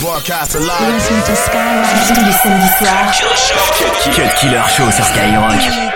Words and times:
Broadcast 0.00 0.54
alive. 0.54 0.92
Listen 0.92 1.16
to 1.22 1.34
Skyrock 1.34 1.86
tous 2.06 2.24
les 2.24 2.32
samedis 2.32 2.68
soirs. 2.78 3.12
Cut 4.14 4.34
Killer 4.38 4.62
Show 4.68 4.90
sur 4.90 5.04
Skyrock. 5.04 5.52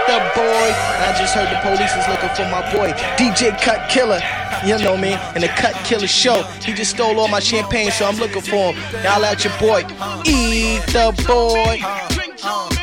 The 0.06 0.18
boy. 0.34 0.72
I 1.00 1.14
just 1.18 1.34
heard 1.34 1.50
the 1.50 1.60
police 1.60 1.94
is 1.94 2.08
looking 2.08 2.30
for 2.30 2.48
my 2.48 2.62
boy, 2.72 2.92
DJ 3.18 3.52
Cut 3.60 3.90
Killer. 3.90 4.20
You 4.64 4.78
know 4.78 4.96
me, 4.96 5.12
and 5.34 5.42
the 5.42 5.48
Cut 5.48 5.74
Killer 5.84 6.06
Show. 6.06 6.44
He 6.64 6.72
just 6.72 6.92
stole 6.92 7.20
all 7.20 7.28
my 7.28 7.40
champagne, 7.40 7.90
so 7.90 8.06
I'm 8.06 8.16
looking 8.16 8.42
for 8.42 8.72
him. 8.72 9.04
Y'all 9.04 9.24
out 9.24 9.44
your 9.44 9.52
boy. 9.58 9.84
Eat 10.24 10.80
the 10.92 11.12
boy. 11.26 12.79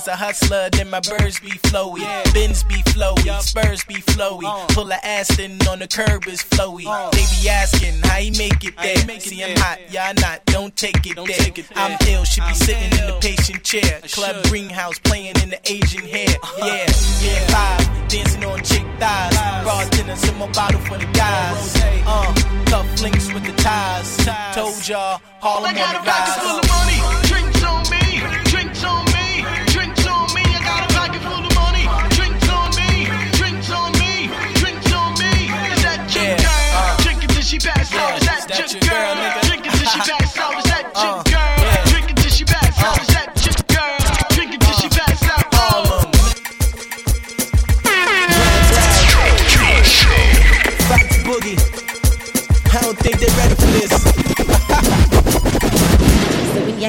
Was 0.00 0.08
a 0.08 0.16
hustler, 0.16 0.70
then 0.70 0.88
my 0.88 1.00
birds 1.00 1.40
be 1.40 1.50
flowy. 1.68 2.00
Bins 2.32 2.64
be 2.64 2.76
flowy, 2.94 3.42
Spurs 3.42 3.84
be 3.84 3.96
flowy. 3.96 4.48
Pull 4.68 4.90
a 4.90 4.98
Aston 5.02 5.58
on 5.68 5.80
the 5.80 5.88
curb 5.88 6.26
is 6.26 6.42
flowy. 6.42 6.84
They 7.12 7.24
be 7.36 7.48
asking 7.48 8.00
how 8.04 8.16
he 8.16 8.30
make 8.30 8.64
it 8.64 8.74
there. 8.78 9.20
See, 9.20 9.44
I'm 9.44 9.56
hot, 9.56 9.78
y'all 9.92 10.14
not, 10.14 10.44
don't 10.46 10.74
take 10.74 11.04
it 11.04 11.16
there. 11.16 11.64
I'm 11.76 11.98
ill, 12.08 12.24
should 12.24 12.46
be 12.46 12.54
sitting 12.54 12.98
in 12.98 13.06
the 13.08 13.18
patient 13.20 13.62
chair. 13.62 14.00
Club 14.12 14.42
greenhouse 14.44 14.98
playing 15.00 15.36
in 15.42 15.50
the 15.50 15.60
Asian 15.70 16.06
hair. 16.06 16.28
Yeah, 16.60 16.86
yeah, 17.22 17.46
five, 17.48 18.08
dancing 18.08 18.44
on 18.44 18.58
chick 18.62 18.84
thighs. 18.98 19.64
Raw 19.64 19.88
dinner, 19.90 20.16
some 20.16 20.36
more 20.36 20.48
bottle 20.52 20.80
for 20.80 20.98
the 20.98 21.06
guys. 21.06 21.76
Uh, 22.06 22.34
cuff 22.66 23.02
links 23.02 23.32
with 23.32 23.44
the 23.44 23.52
ties. 23.62 24.16
Told 24.54 24.86
y'all, 24.86 25.20
Harlem 25.40 25.76
on 25.76 25.94
the 25.94 26.00
rise. 26.06 27.29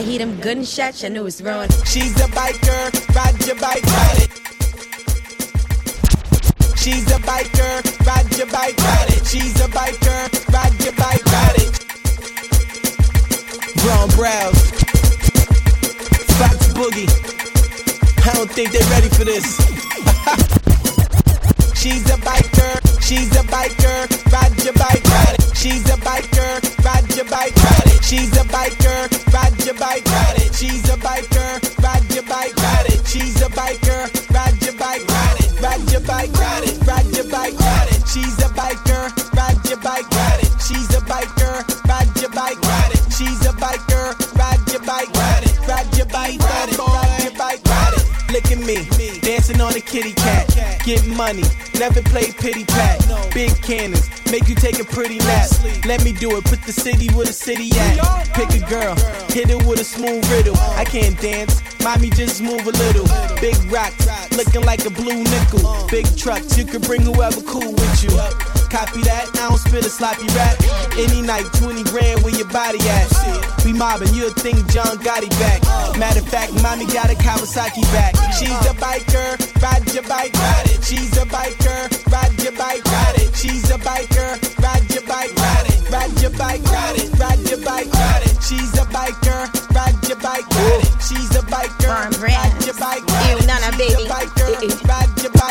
You 0.02 0.08
hear 0.08 0.20
them 0.20 0.40
gunshots, 0.40 1.04
you 1.04 1.10
know 1.10 1.26
it's 1.26 1.42
wrong. 1.42 1.68
She's 1.86 2.16
a 2.22 2.28
biker, 2.30 2.94
ride 3.16 3.46
your 3.46 3.56
bike, 3.56 3.84
ride 3.84 4.22
it. 4.24 4.30
She's 6.78 7.12
a 7.12 7.20
biker, 7.20 7.84
ride 8.06 8.38
your 8.38 8.48
bike, 8.48 8.78
ride 8.78 9.10
it. 9.10 9.26
She's 9.28 9.60
a 9.60 9.68
biker, 9.68 10.30
ride 10.54 10.84
your 10.84 10.94
bike, 10.94 11.26
ride 11.26 11.56
it. 11.58 11.86
Brown 13.82 14.10
brows, 14.18 14.72
Fox 16.40 16.58
Boogie. 16.74 17.10
I 18.26 18.28
don't 18.34 18.52
think 18.52 18.72
they're 18.72 18.90
ready 18.90 19.10
for 19.10 19.26
this. 19.26 19.46
She's 21.82 22.06
a 22.10 22.18
biker, 22.18 22.80
she's 23.02 23.32
a 23.36 23.44
biker, 23.44 24.08
ride 24.32 24.64
your 24.64 24.74
bike, 24.74 25.04
ride 25.04 25.34
it. 25.34 25.41
She's 25.62 25.86
a 25.92 25.98
biker, 26.02 26.84
ride 26.84 27.16
your 27.16 27.26
bike, 27.26 27.56
ride 27.56 27.94
it. 27.94 28.04
She's 28.04 28.34
a 28.36 28.44
biker, 28.50 29.32
ride 29.32 29.64
your 29.64 29.76
bike, 29.76 30.04
ride 30.10 30.38
it. 30.42 30.56
She's 30.56 30.90
a 30.90 30.98
biker, 30.98 31.84
ride 31.84 32.14
your 32.16 32.24
bike, 32.24 32.56
ride 32.58 32.86
it. 32.90 33.06
She's 33.06 33.40
a 33.44 33.46
biker, 33.46 34.10
ride 34.34 34.58
your 34.64 34.74
bike, 34.74 35.08
ride 35.08 35.38
it. 35.38 35.62
Ride 35.62 35.92
your 35.92 36.02
bike, 36.02 36.34
ride 36.34 36.64
it. 36.64 36.88
Ride 36.88 37.16
your 37.16 37.30
bike, 37.30 37.54
ride 37.60 37.90
it. 37.92 38.08
She's 38.08 38.40
a 38.40 38.50
biker. 38.58 39.14
Ride 39.38 39.70
your 39.70 39.78
bike, 39.78 40.10
ride 40.10 40.40
it. 40.42 40.52
She's 40.66 40.90
a 40.98 41.02
biker. 41.06 41.54
Ride 41.88 42.10
your 42.20 42.32
bike, 42.32 42.60
ride 42.64 42.92
it. 42.96 43.14
She's 43.14 43.46
a 43.46 43.54
biker. 43.54 44.18
Ride 44.40 44.72
your 44.72 44.82
bike, 44.82 45.14
ride 45.14 45.44
it. 45.44 45.68
Ride 45.68 45.96
your 45.96 46.08
bike, 46.08 46.40
ride 46.40 46.70
it. 46.70 46.78
Ride 46.80 47.24
your 47.24 47.38
bike, 47.38 47.62
ride 47.66 47.94
it. 47.98 48.34
Look 48.34 48.52
at 48.52 48.58
me, 48.58 49.20
dancing 49.22 49.62
on 49.62 49.76
a 49.76 49.80
kitty 49.80 50.14
cat. 50.14 50.51
Get 50.84 51.06
money, 51.06 51.44
never 51.78 52.02
play 52.02 52.32
pity 52.32 52.66
pat. 52.66 53.00
Big 53.34 53.52
cannons, 53.62 54.10
make 54.32 54.48
you 54.48 54.56
take 54.56 54.80
a 54.80 54.84
pretty 54.84 55.20
nap. 55.20 55.50
Let 55.86 56.04
me 56.04 56.12
do 56.12 56.36
it, 56.38 56.44
put 56.46 56.62
the 56.64 56.74
city 56.74 57.08
where 57.14 57.26
the 57.26 57.34
city 57.34 57.70
at. 57.78 58.28
Pick 58.34 58.50
a 58.56 58.66
girl, 58.68 58.96
hit 59.30 59.52
it 59.52 59.64
with 59.68 59.80
a 59.80 59.84
smooth 59.84 60.26
riddle. 60.32 60.58
I 60.58 60.84
can't 60.84 61.20
dance, 61.22 61.62
mommy 61.84 62.10
just 62.10 62.42
move 62.42 62.66
a 62.66 62.72
little. 62.72 63.06
Big 63.40 63.56
rocks, 63.72 64.08
looking 64.36 64.64
like 64.64 64.84
a 64.86 64.90
blue 64.90 65.24
nickel. 65.24 65.88
Big 65.90 66.08
trucks, 66.18 66.58
you 66.58 66.66
can 66.66 66.82
bring 66.82 67.02
whoever 67.02 67.42
cool 67.42 67.74
with 67.74 68.04
you. 68.04 68.61
Copy 68.72 69.04
that, 69.04 69.28
I 69.36 69.52
don't 69.52 69.60
spit 69.60 69.84
a 69.84 69.92
sloppy 69.92 70.32
rap. 70.32 70.56
Any 70.96 71.20
night, 71.20 71.44
20 71.60 71.84
grand 71.92 72.24
where 72.24 72.32
your 72.32 72.48
body 72.48 72.80
at. 72.88 73.12
We 73.68 73.74
mobbing, 73.76 74.16
you'll 74.16 74.32
think 74.32 74.64
John 74.72 74.96
Gotti 75.04 75.28
back. 75.44 75.60
Matter 76.00 76.24
of 76.24 76.30
fact, 76.32 76.56
mommy 76.64 76.88
got 76.88 77.12
a 77.12 77.20
Kawasaki 77.20 77.84
back. 77.92 78.16
She's 78.32 78.56
a 78.64 78.72
biker, 78.80 79.36
ride 79.60 79.84
your 79.92 80.08
bike, 80.08 80.32
ride 80.40 80.72
it. 80.72 80.80
She's 80.88 81.12
a 81.20 81.28
biker, 81.28 81.92
ride 82.16 82.32
your 82.40 82.56
bike, 82.56 82.80
ride 82.88 83.20
it. 83.20 83.36
She's 83.36 83.68
a 83.70 83.76
biker, 83.76 84.40
ride 84.64 84.88
your 84.88 85.04
bike, 85.04 85.36
ride 85.36 85.68
it. 85.68 85.92
Ride 85.92 86.22
your 86.24 86.32
bike, 86.32 86.64
ride 86.64 86.96
it. 86.96 87.12
Ride 87.20 87.44
your 87.52 87.60
bike, 87.68 87.92
ride 87.92 88.24
it. 88.24 88.40
She's 88.40 88.72
a 88.80 88.88
biker, 88.88 89.52
ride 89.76 90.00
your 90.08 90.20
bike, 90.24 90.48
ride 90.48 90.80
it. 90.88 90.96
She's 91.04 91.36
a 91.36 91.44
biker, 91.44 91.92
ride 92.24 92.64
your 92.64 92.76
bike, 92.80 93.04
ride 93.04 93.36
it. 93.36 93.52
She's 93.52 93.76
a 93.76 94.00
biker, 94.00 94.48
ride 94.88 95.14
your 95.20 95.30
bike, 95.30 95.44
ride 95.44 95.51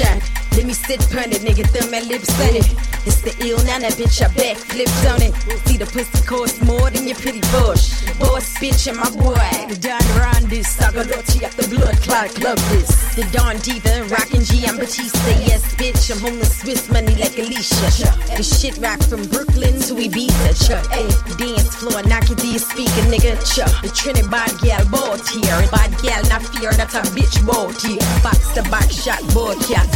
Shot. 0.00 0.29
Let 0.56 0.66
me 0.66 0.74
sit 0.74 1.00
pun 1.10 1.30
it, 1.30 1.42
nigga, 1.42 1.66
thumb 1.70 1.90
my 1.90 2.00
lips 2.00 2.30
on 2.40 2.56
it. 2.56 2.66
It's 3.06 3.22
the 3.22 3.34
ill 3.46 3.62
nana 3.64 3.88
bitch, 3.94 4.20
I 4.20 4.28
backflipped 4.34 5.04
on 5.12 5.22
it. 5.22 5.32
See 5.66 5.76
the 5.76 5.86
pussy 5.86 6.20
cost 6.26 6.62
more 6.62 6.90
than 6.90 7.06
your 7.06 7.16
pretty 7.16 7.40
bush. 7.52 8.04
Boss 8.18 8.58
bitch 8.58 8.86
and 8.88 8.98
my 8.98 9.08
boy, 9.16 9.50
the 9.70 9.78
Don 9.80 10.02
Rondis, 10.18 10.68
Sagalotti 10.76 11.42
at 11.42 11.52
the 11.52 11.66
blood 11.68 11.96
clot 12.02 12.28
club 12.34 12.58
this. 12.70 12.90
The 13.14 13.24
Don 13.32 13.56
Diva, 13.58 14.04
rockin' 14.12 14.44
G, 14.44 14.66
I'm 14.66 14.76
Batista, 14.76 15.32
yes 15.46 15.64
bitch. 15.76 16.10
I'm 16.10 16.20
home 16.20 16.38
with 16.38 16.52
Swiss 16.52 16.90
money 16.90 17.14
like 17.16 17.38
Alicia. 17.38 18.10
The 18.36 18.42
shit 18.42 18.76
rock 18.78 19.00
from 19.02 19.24
Brooklyn 19.28 19.80
to 19.88 19.94
Ibiza, 19.94 20.52
chuck. 20.66 20.84
Hey, 20.92 21.08
dance 21.38 21.76
floor, 21.76 22.02
knock 22.04 22.28
your 22.28 22.58
speaker, 22.58 23.04
nigga, 23.08 23.38
chuck. 23.48 23.70
The 23.82 23.88
Trinity 23.88 24.28
bad 24.28 24.52
gal 24.60 24.84
bought 24.90 25.26
here. 25.28 25.56
Bad 25.70 25.96
gal, 26.02 26.22
not 26.28 26.42
fear, 26.52 26.72
that's 26.72 26.94
a 26.94 27.02
bitch 27.16 27.38
bought 27.46 27.80
here. 27.80 28.02
Box 28.22 28.52
the 28.54 28.62
box 28.68 29.02
shot, 29.02 29.22
boy, 29.32 29.54
cat 29.64 29.88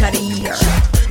year. 0.45 0.57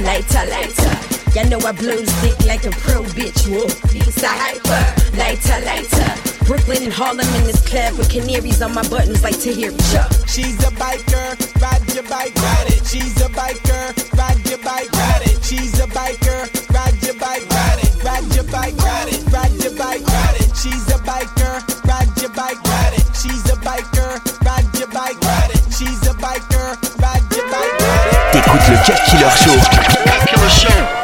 Lighter, 0.06 0.46
lighter. 0.54 0.94
You 1.34 1.50
know 1.50 1.60
I 1.66 1.72
blow 1.74 1.98
stick 1.98 2.38
like 2.46 2.66
a 2.66 2.72
pro 2.86 3.02
bitch. 3.18 3.50
Whoa, 3.50 3.66
it's 3.90 4.22
a 4.22 4.30
hyper. 4.30 4.82
Lighter, 5.18 5.60
lighter. 5.66 6.34
Brooklyn 6.46 6.84
and 6.84 6.94
Harlem 6.94 7.28
in 7.40 7.44
this 7.46 7.66
club 7.66 7.98
with 7.98 8.10
canaries 8.10 8.62
on 8.62 8.74
my 8.74 8.88
buttons 8.90 9.24
like 9.24 9.42
hear 9.42 9.72
Chuck. 9.90 10.12
She's 10.28 10.60
a 10.62 10.72
biker, 10.76 11.40
ride 11.62 11.94
your 11.94 12.04
bike, 12.04 12.36
ride 12.36 12.68
it. 12.68 12.86
She's 12.86 13.16
a 13.22 13.30
biker, 13.30 13.84
ride 14.18 14.50
your 14.50 14.60
bike, 14.60 14.92
ride 14.92 15.24
it. 15.24 15.44
She's 15.44 15.80
a 15.80 15.88
biker, 15.88 16.40
ride 16.70 17.02
your 17.02 17.16
bike, 17.16 17.50
ride 17.50 17.80
it. 17.82 18.04
Ride 18.04 18.36
your 18.36 18.44
bike, 18.44 18.78
ride 18.78 19.10
it. 19.10 19.24
Ride 19.32 19.56
your 19.64 19.76
bike, 19.78 20.06
ride 20.06 20.38
it. 20.38 20.52
She's 20.56 20.88
a 20.92 21.00
biker, 21.02 21.54
ride 21.88 22.22
your 22.22 22.30
bike, 22.30 22.62
ride 22.62 22.94
it. 23.00 23.08
She's 23.16 23.46
a 23.50 23.56
biker, 23.64 24.12
ride 24.46 24.70
your 24.78 24.88
bike, 24.90 25.20
ride 25.22 25.52
it. 25.56 25.64
She's 25.74 26.02
a 26.06 26.14
biker, 26.14 26.78
ride 27.02 27.33
le 28.70 28.78
Cut 28.78 28.94
Killer 29.06 29.30
Show. 29.36 31.03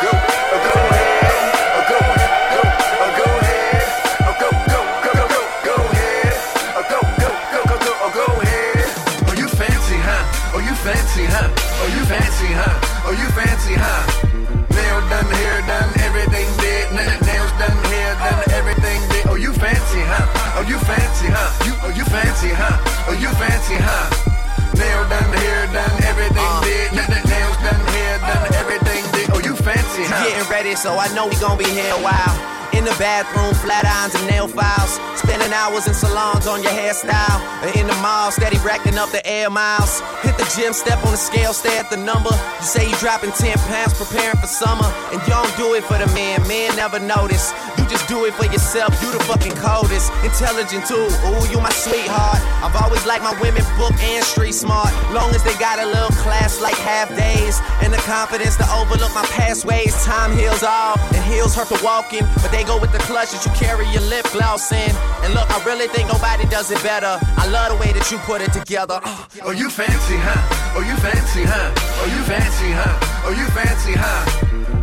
So 30.80 30.96
I 30.96 31.12
know 31.14 31.28
we 31.28 31.36
gon' 31.44 31.58
be 31.58 31.68
here 31.68 31.92
a 31.92 32.00
while. 32.00 32.36
In 32.72 32.86
the 32.86 32.96
bathroom, 32.96 33.52
flat 33.60 33.84
irons 33.84 34.16
and 34.16 34.24
nail 34.32 34.48
files. 34.48 34.96
Spending 35.20 35.52
hours 35.52 35.88
in 35.88 35.94
salons 35.94 36.48
on 36.48 36.64
your 36.64 36.72
hairstyle. 36.72 37.44
In 37.76 37.86
the 37.86 37.96
mall, 38.00 38.32
steady 38.32 38.58
racking 38.64 38.98
up 38.98 39.12
the 39.12 39.20
air 39.28 39.50
miles. 39.50 40.00
The 40.40 40.48
gym, 40.56 40.72
step 40.72 41.04
on 41.04 41.12
the 41.12 41.20
scale, 41.20 41.52
stay 41.52 41.78
at 41.78 41.90
the 41.90 41.98
number. 41.98 42.32
You 42.32 42.64
say 42.64 42.88
you 42.88 42.96
dropping 43.04 43.36
10 43.36 43.60
pounds, 43.68 43.92
preparing 43.92 44.40
for 44.40 44.48
summer. 44.48 44.88
And 45.12 45.20
you 45.20 45.28
don't 45.28 45.52
do 45.60 45.76
it 45.76 45.84
for 45.84 46.00
the 46.00 46.08
man, 46.16 46.40
man 46.48 46.72
never 46.80 46.98
notice. 46.98 47.52
You 47.76 47.84
just 47.92 48.08
do 48.08 48.24
it 48.24 48.34
for 48.40 48.48
yourself, 48.48 48.96
you 49.04 49.12
the 49.12 49.20
fucking 49.28 49.52
coldest. 49.60 50.08
Intelligent 50.24 50.88
too, 50.88 51.12
ooh, 51.28 51.44
you 51.52 51.60
my 51.60 51.76
sweetheart. 51.76 52.40
I've 52.64 52.72
always 52.80 53.04
liked 53.06 53.20
my 53.20 53.36
women 53.44 53.68
book 53.76 53.92
and 54.00 54.24
street 54.24 54.56
smart. 54.56 54.88
Long 55.12 55.36
as 55.36 55.44
they 55.44 55.52
got 55.60 55.76
a 55.76 55.86
little 55.86 56.16
class 56.24 56.62
like 56.62 56.80
half 56.80 57.12
days. 57.20 57.60
And 57.84 57.92
the 57.92 58.00
confidence 58.08 58.56
to 58.64 58.66
overlook 58.80 59.12
my 59.12 59.28
past 59.36 59.66
ways. 59.66 59.92
Time 60.08 60.32
heals 60.40 60.64
all, 60.64 60.96
and 61.12 61.24
heels 61.28 61.52
hurt 61.54 61.68
the 61.68 61.84
walking. 61.84 62.24
But 62.40 62.56
they 62.56 62.64
go 62.64 62.80
with 62.80 62.94
the 62.96 63.04
clutch 63.04 63.36
that 63.36 63.44
you 63.44 63.52
carry 63.60 63.84
your 63.92 64.08
lip 64.08 64.24
gloss 64.32 64.72
in. 64.72 64.96
And 65.20 65.36
look, 65.36 65.52
I 65.52 65.60
really 65.68 65.92
think 65.92 66.08
nobody 66.08 66.48
does 66.48 66.72
it 66.72 66.80
better. 66.82 67.20
I 67.36 67.44
love 67.52 67.76
the 67.76 67.78
way 67.84 67.92
that 67.92 68.08
you 68.08 68.18
put 68.24 68.40
it 68.40 68.54
together. 68.54 69.02
Oh, 69.44 69.52
you 69.52 69.70
fancy, 69.70 70.16
huh? 70.16 70.29
Oh, 70.76 70.84
you 70.86 70.96
fancy, 70.98 71.44
huh? 71.44 71.70
Oh, 72.02 72.08
you 72.08 72.22
fancy, 72.24 72.70
huh? 72.72 73.26
Oh, 73.26 73.34
you 73.36 73.48
fancy, 73.52 73.94
huh? 73.94 74.22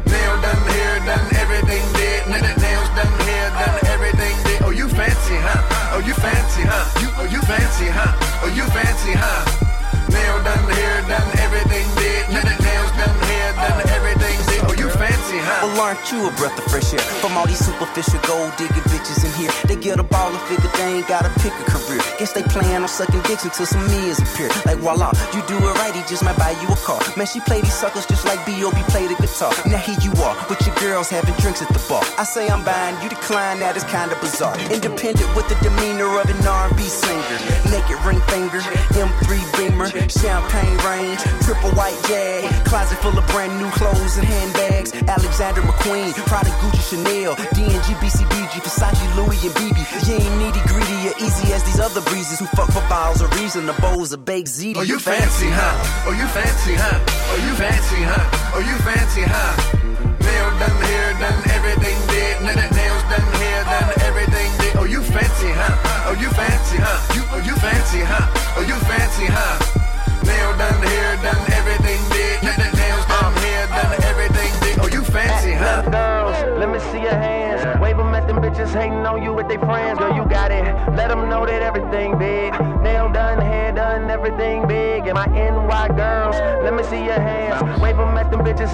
Nail 0.06 0.34
done, 0.42 0.62
hair 0.70 0.98
done, 1.06 1.26
everything 1.40 1.84
did. 1.94 2.26
Nails 2.28 2.88
done, 2.94 3.14
hair 3.26 3.50
done, 3.54 3.78
everything 3.90 4.36
did. 4.44 4.62
Oh, 4.62 4.70
you 4.70 4.88
fancy, 4.88 5.36
huh? 5.40 5.94
Oh, 5.94 6.02
you 6.04 6.14
fancy, 6.14 6.62
huh? 6.66 6.84
You, 7.02 7.08
oh, 7.20 7.26
you 7.30 7.40
fancy, 7.42 7.88
huh? 7.88 8.12
Oh, 8.44 8.50
you 8.54 8.64
fancy, 8.74 9.12
huh? 9.14 9.42
Nail 10.10 10.36
done, 10.42 10.66
hair 10.74 11.02
done, 11.08 11.30
everything 11.38 11.86
did. 11.96 12.22
Nails 12.30 12.92
done, 12.98 13.25
fancy, 15.26 15.42
huh? 15.42 15.66
Well, 15.66 15.80
aren't 15.80 16.12
you 16.12 16.28
a 16.28 16.32
breath 16.36 16.56
of 16.58 16.64
fresh 16.70 16.92
air? 16.92 17.00
From 17.20 17.36
all 17.36 17.46
these 17.46 17.58
superficial 17.58 18.20
gold 18.26 18.52
digging 18.56 18.86
bitches 18.90 19.24
in 19.24 19.32
here. 19.34 19.50
They 19.66 19.76
get 19.76 19.98
a 19.98 20.02
ball 20.02 20.30
and 20.30 20.40
figure 20.46 20.70
they 20.76 20.98
ain't 20.98 21.08
gotta 21.08 21.30
pick 21.40 21.52
a 21.52 21.64
career. 21.66 22.00
Guess 22.18 22.32
they 22.32 22.42
plan 22.42 22.82
on 22.82 22.88
sucking 22.88 23.22
dicks 23.22 23.44
until 23.44 23.66
some 23.66 23.84
meals 23.90 24.18
appear. 24.18 24.48
Like 24.64 24.78
voila, 24.78 25.12
you 25.34 25.42
do 25.46 25.56
it 25.56 25.74
right, 25.82 25.94
he 25.94 26.02
just 26.06 26.22
might 26.24 26.36
buy 26.38 26.54
you 26.62 26.68
a 26.68 26.78
car. 26.86 27.00
Man, 27.16 27.26
she 27.26 27.40
play 27.40 27.60
these 27.60 27.74
suckers 27.74 28.06
just 28.06 28.24
like 28.24 28.44
B.O.B. 28.46 28.76
play 28.88 29.06
the 29.06 29.16
guitar. 29.18 29.52
Now 29.66 29.78
here 29.78 29.98
you 30.02 30.12
are, 30.22 30.36
with 30.48 30.60
your 30.66 30.74
girls 30.76 31.10
having 31.10 31.34
drinks 31.42 31.62
at 31.62 31.68
the 31.68 31.82
bar. 31.88 32.02
I 32.18 32.24
say 32.24 32.48
I'm 32.48 32.64
buying, 32.64 32.96
you 33.02 33.08
decline, 33.08 33.60
that 33.60 33.76
is 33.76 33.84
kinda 33.84 34.16
bizarre. 34.20 34.56
Independent 34.70 35.28
with 35.34 35.48
the 35.48 35.56
demeanor 35.62 36.10
of 36.20 36.26
an 36.30 36.46
R&B 36.46 36.82
singer. 36.82 37.38
Naked 37.70 37.98
ring 38.06 38.20
finger, 38.30 38.60
M3 38.94 39.28
Beamer, 39.56 39.90
champagne 40.08 40.76
range, 40.86 41.20
triple 41.42 41.70
white 41.72 41.98
jag, 42.06 42.46
closet 42.66 42.98
full 42.98 43.16
of 43.16 43.26
brand 43.28 43.52
new 43.60 43.70
clothes 43.70 44.16
and 44.18 44.26
handbags. 44.26 44.92
Alexander 45.16 45.62
McQueen, 45.62 46.12
Prada, 46.28 46.50
Gucci, 46.60 46.82
Chanel, 46.90 47.34
D&G, 47.56 47.88
BCBG, 48.04 48.60
Versace, 48.60 49.00
Louis, 49.16 49.40
and 49.48 49.54
BB. 49.56 49.80
You 50.04 50.20
ain't 50.20 50.36
needy, 50.36 50.60
greedy, 50.68 51.08
or 51.08 51.16
easy 51.24 51.52
as 51.56 51.64
these 51.64 51.80
other 51.80 52.02
breezes 52.02 52.38
who 52.38 52.44
fuck 52.52 52.68
for 52.68 52.84
bottles 52.88 53.22
of 53.22 53.32
Riesling. 53.32 53.64
The 53.64 53.72
bowls 53.80 54.12
of 54.12 54.26
baked 54.26 54.48
ziti. 54.48 54.76
Oh, 54.76 54.82
you 54.82 54.98
fancy, 54.98 55.48
huh? 55.48 56.04
Oh, 56.04 56.12
you 56.12 56.26
fancy, 56.28 56.74
huh? 56.76 57.00
Oh, 57.00 57.40
you 57.40 57.52
fancy, 57.56 58.00
huh? 58.04 58.52
Oh, 58.52 58.60
you 58.60 58.76
fancy, 58.84 59.24
huh? 59.24 59.52
Nail 60.20 60.50
done, 60.60 60.80
hair 60.84 61.08
done, 61.16 61.40
everything 61.48 61.96
did. 62.12 62.34
Nails 62.44 63.04
done, 63.08 63.28
hair 63.40 63.64
done, 63.64 63.92
everything 64.04 64.50
did. 64.60 64.76
Oh, 64.76 64.84
you 64.84 65.00
fancy, 65.00 65.48
huh? 65.48 66.12
Oh, 66.12 66.16
you 66.20 66.28
fancy, 66.28 66.76
huh? 66.76 67.16
You, 67.16 67.22
oh, 67.32 67.40
you 67.40 67.56
fancy, 67.56 68.00
huh? 68.04 68.60
Oh, 68.60 68.64
you 68.68 68.76
fancy, 68.84 69.26
huh? 69.32 69.56
Nail 70.28 70.52
done, 70.60 70.82
hair 70.84 71.16
done, 71.24 71.40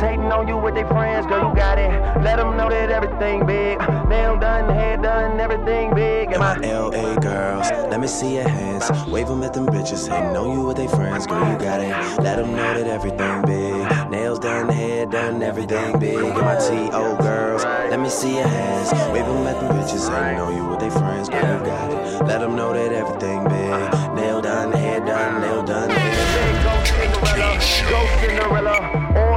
hating 0.00 0.32
on 0.32 0.48
you 0.48 0.56
with 0.56 0.74
their 0.74 0.86
friends. 0.86 1.26
Girl, 1.26 1.48
you 1.48 1.54
got 1.54 1.78
it. 1.78 1.90
Let 2.22 2.36
them 2.36 2.56
know 2.56 2.68
that 2.68 2.90
everything 2.90 3.46
big. 3.46 3.78
Nail 4.08 4.38
done, 4.38 4.74
hair 4.74 4.96
done, 4.96 5.40
everything 5.40 5.94
big. 5.94 6.32
And 6.32 6.40
my 6.40 6.56
LA 6.56 7.16
girls, 7.16 7.70
let 7.90 8.00
me 8.00 8.06
see 8.06 8.34
your 8.36 8.48
hands. 8.48 8.90
Wave 9.08 9.28
them 9.28 9.42
at 9.42 9.54
them 9.54 9.66
bitches, 9.66 10.08
hating 10.08 10.36
on 10.36 10.52
you 10.52 10.66
with 10.66 10.76
their 10.76 10.88
friends. 10.88 11.26
Girl, 11.26 11.52
you 11.52 11.58
got 11.58 11.80
it. 11.80 11.90
Let 12.22 12.36
them 12.36 12.52
know 12.52 12.74
that 12.74 12.86
everything 12.86 13.42
big. 13.42 14.10
Nails 14.10 14.38
done, 14.38 14.68
hair 14.68 15.06
done, 15.06 15.42
everything 15.42 15.98
big. 15.98 16.16
And 16.16 16.34
my 16.34 16.56
T.O. 16.56 17.16
girls, 17.16 17.64
let 17.64 18.00
me 18.00 18.08
see 18.08 18.36
your 18.36 18.46
hands. 18.46 18.92
Wave 19.12 19.26
them 19.26 19.46
at 19.46 19.60
them 19.60 19.76
bitches, 19.76 20.08
hating 20.08 20.40
on 20.40 20.56
you 20.56 20.64
with 20.66 20.80
their 20.80 20.90
friends. 20.90 21.28
Girl, 21.28 21.58
you 21.58 21.64
got 21.64 21.90
it. 21.90 22.26
Let 22.26 22.40
them 22.40 22.56
know 22.56 22.72
that 22.72 22.92
everything 22.92 23.44
big. 23.44 24.14
Nail 24.14 24.40
done, 24.40 24.72
hair 24.72 25.00
done, 25.00 25.40
nail 25.40 25.62
done, 25.62 25.90
hair 25.90 26.32
Go 26.62 26.84
Cinderella, 26.84 27.58
go 27.90 28.06
Cinderella. 28.20 28.91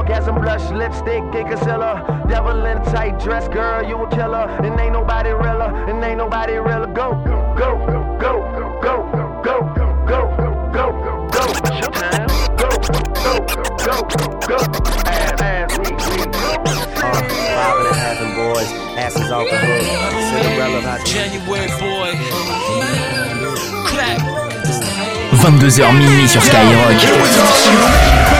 Orgasm 0.06 0.36
blush, 0.36 0.70
lipstick, 0.70 1.24
and 1.34 1.48
concealer. 1.48 1.98
Devil 2.28 2.64
in 2.64 2.78
a 2.78 2.84
tight 2.92 3.18
dress, 3.18 3.48
girl, 3.48 3.82
you 3.82 3.96
a 3.98 4.08
killer. 4.08 4.46
And 4.62 4.78
ain't 4.78 4.92
nobody 4.92 5.30
realer, 5.30 5.74
and 5.90 6.04
ain't 6.04 6.18
nobody 6.18 6.52
realer. 6.58 6.86
Go, 6.86 7.10
go, 7.26 7.54
go, 7.58 7.76
go, 8.20 8.38
go, 8.80 9.10
go, 9.42 9.74
go, 10.06 10.30
go, 10.72 11.26
go. 11.32 11.42
Showtime. 11.74 12.28
Go, 12.54 12.68
go, 13.82 13.98
go, 14.06 14.30
go. 14.46 14.58
Ass, 15.10 15.42
ass, 15.42 15.76
we, 15.76 15.90
we, 15.90 16.22
Uh, 17.02 17.22
five 17.56 17.76
and 17.76 17.88
a 17.88 17.94
half 17.98 18.20
and 18.22 18.34
boys, 18.36 18.70
asses 18.96 19.30
off 19.32 19.50
the 19.50 19.58
hook. 19.58 19.82
Cinderella, 20.30 20.82
not 20.82 21.04
January 21.04 21.66
boy. 21.82 22.14
Clap. 23.90 24.22
22h 25.42 25.92
minuit 25.94 26.28
sur 26.28 26.42
Skyrock. 26.42 28.35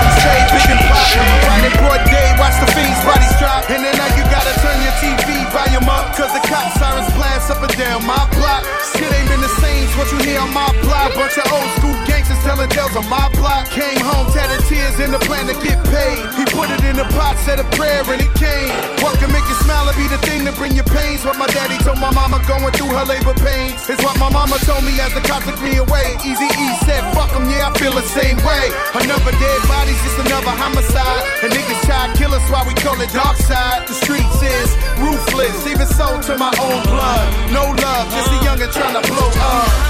The 6.36 6.48
cop 6.48 6.70
sirens 6.76 7.08
blast 7.14 7.50
up 7.50 7.62
and 7.62 7.76
down 7.78 8.04
my 8.04 8.22
block. 8.36 8.62
Shit 8.92 9.10
ain't 9.12 9.28
been 9.28 9.40
the 9.40 9.54
same 9.62 9.75
what 9.96 10.12
you 10.12 10.20
hear 10.20 10.40
on 10.40 10.52
my 10.52 10.68
block. 10.84 11.16
Bunch 11.16 11.36
of 11.40 11.48
old 11.50 11.70
school 11.80 11.96
gangsters 12.04 12.38
telling 12.44 12.68
tales 12.68 12.94
on 12.96 13.08
my 13.08 13.28
block. 13.36 13.68
Came 13.72 14.00
home, 14.00 14.28
tatted 14.32 14.64
tears 14.68 15.00
in 15.00 15.10
the 15.10 15.20
plan 15.24 15.48
to 15.48 15.56
get 15.64 15.80
paid. 15.88 16.20
He 16.36 16.44
put 16.52 16.68
it 16.70 16.84
in 16.84 16.96
the 16.96 17.08
pot, 17.16 17.36
said 17.44 17.58
a 17.58 17.66
prayer, 17.74 18.04
and 18.04 18.20
it 18.20 18.32
came. 18.36 18.72
What 19.00 19.16
can 19.18 19.32
make 19.32 19.44
you 19.48 19.56
smile? 19.64 19.88
It 19.88 19.96
be 19.96 20.06
the 20.08 20.20
thing 20.20 20.44
to 20.44 20.52
bring 20.52 20.76
your 20.76 20.86
pains. 20.88 21.24
What 21.24 21.40
my 21.40 21.48
daddy 21.48 21.80
told 21.82 21.98
my 21.98 22.12
mama 22.12 22.40
going 22.44 22.72
through 22.76 22.92
her 22.92 23.04
labor 23.08 23.34
pains. 23.40 23.88
Is 23.88 23.98
what 24.04 24.16
my 24.20 24.28
mama 24.30 24.60
told 24.68 24.84
me 24.84 24.92
as 25.00 25.12
the 25.16 25.24
cops 25.24 25.48
took 25.48 25.58
me 25.64 25.80
away. 25.80 26.16
Easy 26.22 26.46
E 26.46 26.66
said, 26.84 27.02
fuck 27.16 27.32
'em, 27.32 27.48
yeah, 27.48 27.68
I 27.68 27.70
feel 27.80 27.92
the 27.92 28.04
same 28.04 28.36
way. 28.44 28.64
Another 28.94 29.32
dead 29.40 29.60
body's 29.64 30.00
just 30.04 30.20
another 30.20 30.52
homicide. 30.52 31.22
And 31.42 31.52
niggas 31.52 31.80
try 31.88 32.06
to 32.06 32.12
kill 32.18 32.32
us 32.36 32.44
why 32.52 32.62
we 32.68 32.74
call 32.84 33.00
it 33.00 33.10
dark 33.12 33.36
side. 33.36 33.88
The 33.88 33.94
streets 33.94 34.40
is 34.42 34.70
ruthless, 35.00 35.66
even 35.66 35.86
sold 35.86 36.22
to 36.28 36.36
my 36.36 36.52
own 36.60 36.82
blood. 36.84 37.26
No 37.52 37.64
love, 37.70 38.06
just 38.12 38.30
a 38.34 38.38
youngin' 38.44 38.72
trying 38.72 39.00
to 39.00 39.02
blow 39.08 39.30
up. 39.40 39.85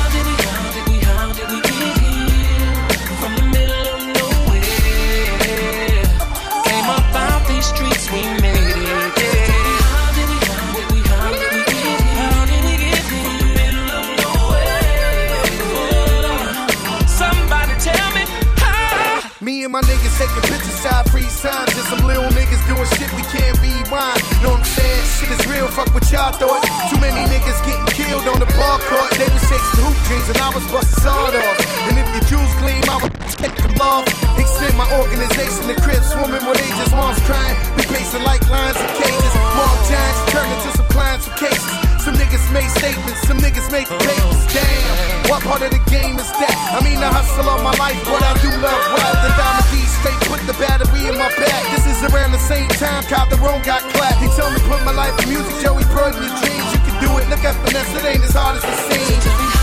Just 21.47 21.95
some 21.95 22.03
little 22.03 22.27
niggas 22.35 22.59
doing 22.67 22.91
shit 22.99 23.07
we 23.15 23.23
can't 23.31 23.55
rewind. 23.63 24.19
Know 24.43 24.59
what 24.59 24.67
I'm 24.67 24.67
saying? 24.67 25.05
Shit 25.15 25.31
is 25.31 25.43
real, 25.47 25.71
fuck 25.71 25.87
what 25.95 26.03
y'all 26.11 26.35
thought. 26.35 26.63
Too 26.91 26.99
many 26.99 27.23
niggas 27.31 27.61
getting 27.63 27.87
killed 27.95 28.27
on 28.27 28.43
the 28.43 28.51
ball 28.59 28.83
court. 28.91 29.15
They 29.15 29.31
was 29.31 29.47
chasing 29.47 29.79
hoop 29.87 29.95
dreams 30.11 30.27
and 30.27 30.39
I 30.43 30.51
was 30.51 30.67
busting 30.75 31.07
sawed 31.07 31.39
off. 31.39 31.57
And 31.87 32.03
if 32.03 32.09
your 32.19 32.25
jewels 32.27 32.55
gleam, 32.59 32.83
I 32.91 32.99
would 32.99 33.15
take 33.39 33.55
them 33.63 33.79
off. 33.79 34.11
Extend 34.35 34.75
my 34.75 34.91
organization, 34.99 35.71
the 35.71 35.79
crib 35.79 36.03
swarming 36.03 36.43
with 36.43 36.59
agents, 36.59 36.91
moms 36.91 37.23
crying. 37.23 37.55
We 37.79 37.87
pacing 37.95 38.27
like 38.27 38.43
lines 38.51 38.75
and 38.83 38.91
cages. 38.99 39.35
Mob 39.55 39.79
giants 39.87 40.21
turn 40.35 40.49
into 40.51 40.71
some 40.75 40.89
clients 40.91 41.31
with 41.31 41.39
cases. 41.47 41.75
Some 42.03 42.19
niggas 42.19 42.43
make 42.51 42.71
statements, 42.75 43.23
some 43.23 43.39
niggas 43.39 43.71
make 43.71 43.87
papers. 43.87 44.39
Damn, 44.51 45.31
what 45.31 45.43
part 45.47 45.63
of 45.63 45.71
the 45.71 45.83
game 45.91 46.19
is 46.19 46.31
that? 46.43 46.55
I 46.75 46.83
mean, 46.83 46.99
I 46.99 47.11
hustle 47.11 47.47
all 47.47 47.63
my 47.63 47.75
life, 47.79 47.99
but 48.07 48.23
I 48.23 48.35
do 48.43 48.51
love 48.63 48.96
around 52.13 52.33
the 52.33 52.39
same 52.39 52.69
time 52.69 53.03
Cop 53.05 53.31
the 53.31 53.37
got 53.65 53.83
clapped. 53.95 54.21
He 54.21 54.29
told 54.39 54.53
me 54.53 54.61
put 54.69 54.85
my 54.85 54.93
life 54.93 55.15
in 55.23 55.29
music, 55.29 55.55
Joey 55.63 55.85
your 56.21 56.35
dreams. 56.41 56.69
You 56.73 56.81
can 56.85 56.97
do 57.01 57.11
it. 57.19 57.29
Look 57.29 57.45
at 57.45 57.55
finesse, 57.65 57.95
it 57.95 58.05
ain't 58.05 58.25
as 58.25 58.35
hard 58.35 58.57
as 58.57 58.65
it 58.65 58.93
seems. 58.93 59.56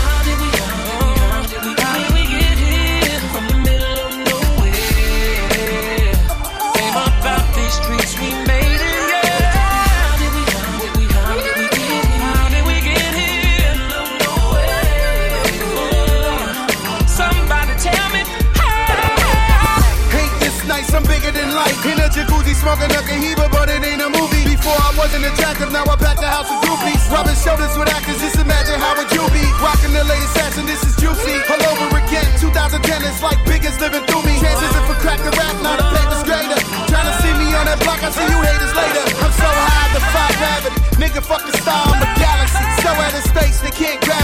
In 21.84 22.00
a 22.00 22.08
jacuzzi, 22.08 22.56
smoking 22.56 22.88
a 22.96 23.00
Cohiba, 23.04 23.44
but 23.52 23.68
it 23.68 23.84
ain't 23.84 24.00
a 24.00 24.08
movie. 24.08 24.40
Before 24.56 24.72
I 24.72 24.96
wasn't 24.96 25.28
attractive, 25.28 25.68
now 25.68 25.84
I 25.84 26.00
pack 26.00 26.16
the 26.16 26.24
house 26.24 26.48
with 26.48 26.64
groupies. 26.64 27.04
Rubbing 27.12 27.36
shoulders 27.36 27.76
with 27.76 27.92
actors, 27.92 28.16
just 28.24 28.40
imagine 28.40 28.80
how 28.80 28.96
would 28.96 29.12
you 29.12 29.20
be? 29.36 29.44
Rocking 29.60 29.92
the 29.92 30.00
latest 30.00 30.32
fashion, 30.32 30.64
this 30.64 30.80
is 30.80 30.96
juicy. 30.96 31.36
All 31.44 31.60
over 31.60 32.00
again, 32.00 32.24
2010, 32.40 32.80
it's 33.04 33.20
like 33.20 33.36
Biggie's 33.44 33.76
living 33.84 34.00
through 34.08 34.24
me. 34.24 34.40
Chances 34.40 34.72
if 34.72 34.88
I 34.88 34.96
crack 35.04 35.20
the 35.20 35.32
rap, 35.36 35.56
not 35.60 35.76
a 35.76 35.84
paper 35.92 36.18
straightener. 36.24 36.60
Trying 36.88 37.08
to 37.12 37.16
see 37.20 37.34
me 37.36 37.52
on 37.52 37.68
that 37.68 37.76
block, 37.84 38.00
I 38.00 38.08
see 38.16 38.32
you 38.32 38.40
haters 38.40 38.72
later. 38.72 39.04
I'm 39.20 39.34
so 39.36 39.44
high, 39.44 39.88
the 39.92 40.00
five 40.08 40.34
gravity. 40.40 40.80
Nigga, 40.96 41.20
fuck 41.20 41.44
the 41.44 41.52
star, 41.60 41.84
I'm 41.84 42.00
a 42.00 42.08
galaxy. 42.16 42.64
So 42.80 42.96
out 42.96 43.12
of 43.12 43.24
space, 43.28 43.60
they 43.60 43.76
can't 43.76 44.00
gravity 44.00 44.23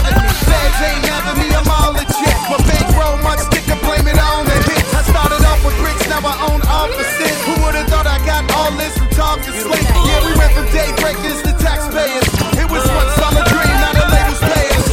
this 9.45 9.61
from 9.63 9.71
talk? 9.71 10.05
Yeah, 10.07 10.25
we 10.25 10.33
went 10.37 10.53
from 10.53 10.65
day 10.71 10.89
breakers 11.01 11.41
to 11.43 11.51
taxpayers. 11.57 12.25
It 12.57 12.69
was 12.69 12.83
once 12.89 13.17
all 13.21 13.37
a 13.37 13.43
dream, 13.49 13.75
now 13.81 13.93
the 13.93 14.05
labels 14.11 14.39
pay 14.41 14.67
us. 14.77 14.87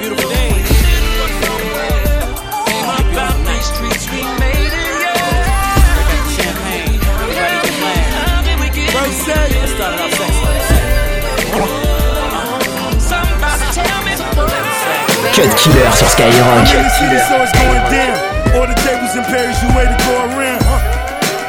Beautiful 0.00 0.30
day. 0.30 0.50
Came 2.68 2.88
up 2.88 3.16
out 3.24 3.38
these 3.46 3.66
streets, 3.72 4.04
we 4.10 4.20
made 4.40 4.72
it, 4.72 5.00
yeah. 5.04 6.36
Champagne. 6.36 7.00
Ready 7.36 7.58
to 7.66 7.72
plan. 7.80 8.04
Rose, 8.92 9.26
let's 9.28 9.72
start 9.72 9.94
it 9.94 10.00
off 10.00 10.12
Somebody 12.98 13.66
tell 13.72 14.02
me 14.04 14.12
Cut 15.34 15.56
Killer 15.56 15.90
sur 15.92 16.08
Skyrock. 16.08 16.66
All 18.54 18.66
the 18.66 18.74
tables 18.84 19.16
in 19.16 19.24
Paris, 19.24 19.56
you 19.62 19.68
way 19.76 19.84
to 19.84 19.96
go 20.04 20.14
around. 20.28 20.60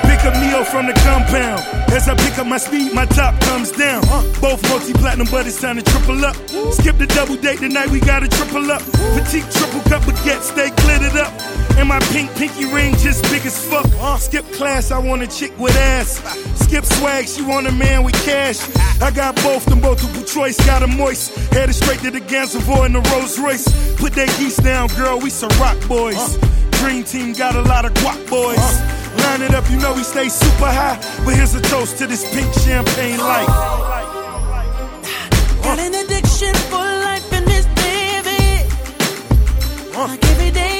Pick 0.07 0.23
up 0.25 0.33
Neo 0.39 0.63
from 0.63 0.87
the 0.87 0.93
compound. 1.03 1.59
As 1.91 2.07
I 2.07 2.15
pick 2.15 2.37
up 2.39 2.47
my 2.47 2.57
speed, 2.57 2.93
my 2.93 3.05
top 3.05 3.39
comes 3.41 3.71
down. 3.71 4.01
Both 4.39 4.63
multi 4.69 4.93
platinum, 4.93 5.27
but 5.29 5.45
it's 5.45 5.59
time 5.59 5.75
to 5.75 5.83
triple 5.83 6.23
up. 6.23 6.35
Skip 6.71 6.97
the 6.97 7.07
double 7.07 7.35
date 7.35 7.59
tonight, 7.59 7.89
we 7.89 7.99
gotta 7.99 8.27
triple 8.27 8.71
up. 8.71 8.81
Petite 9.15 9.49
triple 9.51 9.81
cup 9.81 10.01
baguette, 10.03 10.41
stay 10.41 10.69
glittered 10.81 11.17
up. 11.17 11.31
And 11.77 11.89
my 11.89 11.99
pink 12.11 12.33
pinky 12.35 12.65
ring 12.65 12.95
just 12.97 13.23
big 13.31 13.45
as 13.45 13.57
fuck. 13.67 13.85
Skip 14.19 14.45
class, 14.53 14.91
I 14.91 14.97
want 14.99 15.23
a 15.23 15.27
chick 15.27 15.51
with 15.59 15.75
ass. 15.75 16.21
Skip 16.63 16.85
swag, 16.85 17.27
she 17.27 17.41
want 17.41 17.67
a 17.67 17.71
man 17.71 18.03
with 18.03 18.15
cash. 18.23 18.59
I 19.01 19.11
got 19.11 19.35
both, 19.37 19.65
them 19.65 19.81
multiple 19.81 20.23
choice, 20.23 20.57
got 20.65 20.83
a 20.83 20.87
moist. 20.87 21.35
Headed 21.51 21.75
straight 21.75 21.99
to 21.99 22.11
the 22.11 22.21
Gansevoort 22.21 22.85
in 22.85 22.93
the 22.93 23.01
Rolls 23.11 23.37
Royce. 23.37 23.67
Put 23.97 24.13
that 24.13 24.33
geese 24.39 24.57
down, 24.57 24.87
girl, 24.95 25.19
we 25.19 25.29
some 25.29 25.51
rock 25.59 25.77
boys. 25.87 26.37
Dream 26.83 27.05
team 27.05 27.31
got 27.31 27.55
a 27.55 27.61
lot 27.61 27.85
of 27.85 27.93
guac 27.93 28.19
boys. 28.29 28.59
Line 29.23 29.41
it 29.41 29.55
up, 29.55 29.63
you 29.71 29.77
know 29.79 29.93
we 29.93 30.03
stay 30.03 30.27
super 30.27 30.65
high. 30.65 30.99
But 31.23 31.35
here's 31.35 31.55
a 31.55 31.61
toast 31.61 31.97
to 31.99 32.07
this 32.07 32.23
pink 32.35 32.53
champagne 32.55 33.19
light. 33.19 33.47
Got 35.63 35.79
an 35.79 35.93
addiction 35.95 36.53
for 36.69 36.83
life 37.07 37.31
in 37.31 37.45
this 37.45 37.65
baby. 37.67 38.67
Like 39.97 40.25
every 40.25 40.51
day 40.51 40.72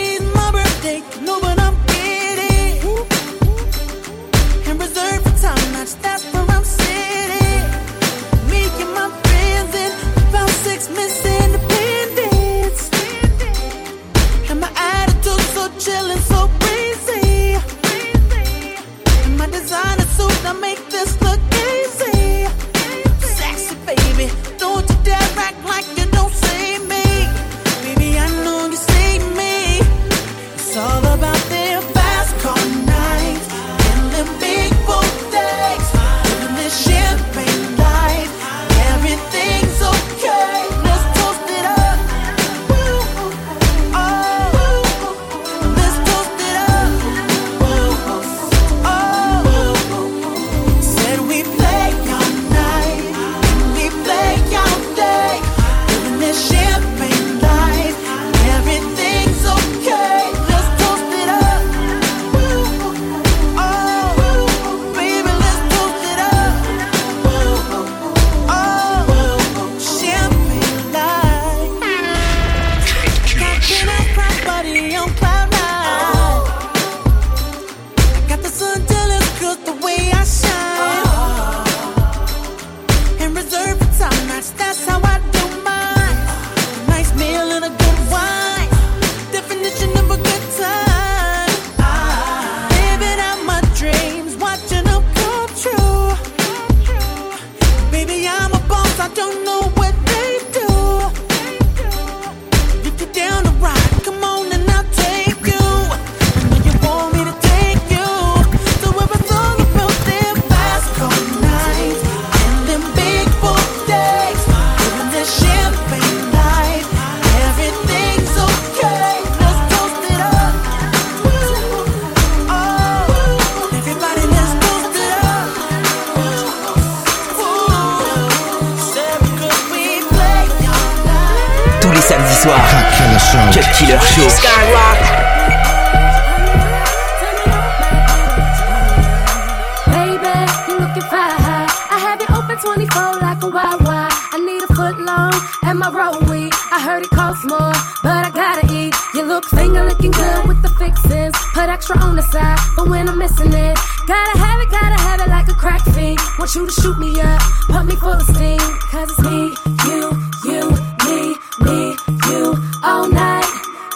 Gotta 154.05 154.37
have 154.37 154.59
it, 154.59 154.69
gotta 154.69 154.99
have 154.99 155.21
it 155.21 155.29
like 155.29 155.47
a 155.47 155.53
crack 155.53 155.81
fiend. 155.95 156.19
Want 156.37 156.53
you 156.55 156.65
to 156.65 156.71
shoot 156.71 156.97
me 156.99 157.21
up, 157.21 157.39
pump 157.69 157.87
me 157.87 157.95
full 157.95 158.11
of 158.11 158.21
steam. 158.21 158.59
Cause 158.91 159.09
it's 159.09 159.19
me, 159.23 159.55
you, 159.87 160.11
you, 160.43 160.61
me, 161.07 161.19
me, 161.63 161.95
you, 162.27 162.51
all 162.83 163.07
night. 163.07 163.47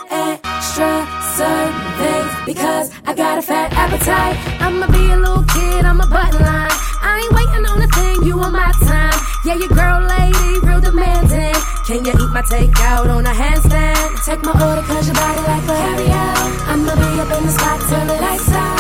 Extra 0.10 1.04
servings 1.36 2.46
because 2.46 2.90
I 3.06 3.14
got 3.16 3.38
a 3.38 3.42
fat 3.42 3.74
appetite. 3.74 4.38
I'ma 4.62 4.88
be 4.88 5.12
a 5.12 5.18
little 5.18 5.44
kid, 5.44 5.84
I'm 5.84 6.00
a 6.00 6.08
button 6.08 6.40
line. 6.40 6.72
I 7.04 7.20
ain't 7.20 7.34
waiting 7.36 7.66
on 7.68 7.82
a 7.82 7.88
thing, 7.92 8.24
you 8.24 8.40
on 8.40 8.54
my 8.54 8.72
time. 8.88 9.20
Yeah, 9.44 9.56
your 9.56 9.68
girl 9.76 10.08
lady, 10.08 10.66
real 10.66 10.80
demanding. 10.80 11.56
Can 11.86 12.06
you 12.06 12.14
eat 12.16 12.32
my 12.32 12.44
takeout 12.48 13.10
on 13.12 13.26
a 13.26 13.36
handstand? 13.36 14.24
Take 14.24 14.42
my 14.44 14.56
order 14.56 14.88
cause 14.88 15.06
your 15.06 15.16
body 15.16 15.42
like 15.52 15.64
a 15.64 15.68
carry 15.68 16.10
out. 16.16 16.38
I'ma 16.72 16.96
be 16.96 17.20
up 17.20 17.32
in 17.38 17.44
the 17.44 17.52
spot 17.52 17.80
till 17.90 18.06
the 18.08 18.22
lights 18.22 18.50
out 18.54 18.77